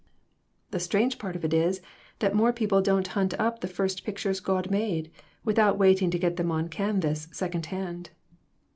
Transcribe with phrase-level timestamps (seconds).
[0.71, 1.79] "The strange part of it is
[2.17, 5.11] that more people don't hunt up the first pictures God made,
[5.45, 8.09] with out waiting to get them on canvas, second hand."